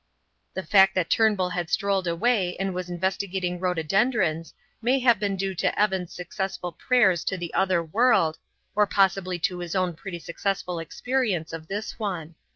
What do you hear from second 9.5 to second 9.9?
his